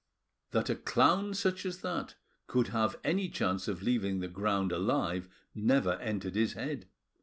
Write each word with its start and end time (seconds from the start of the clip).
That 0.49 0.71
a 0.71 0.75
clown 0.75 1.35
such 1.35 1.63
as 1.63 1.81
that 1.81 2.15
could 2.47 2.69
have 2.69 2.97
any 3.03 3.29
chance 3.29 3.67
of 3.67 3.83
leaving 3.83 4.17
the 4.19 4.27
ground 4.27 4.71
alive 4.71 5.29
never 5.53 5.93
entered 5.99 6.33
his 6.33 6.53
head. 6.53 6.87